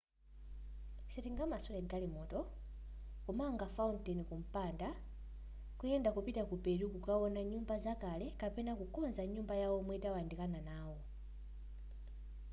[1.13, 2.39] sitingamasule galimoto
[3.25, 4.89] kumanga fountain kumpanda
[5.79, 10.97] kuyenda kupita ku peru kukaona nyumba zakale kapena kukonza nyumba ya omwe tawandikana nawo